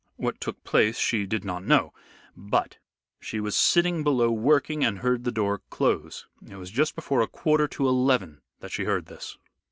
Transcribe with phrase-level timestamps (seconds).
[0.15, 1.93] What took place she did not know,
[2.35, 2.79] but
[3.19, 6.25] she was sitting below working, and heard the door close.
[6.49, 9.37] It was just before a quarter to eleven that she heard this."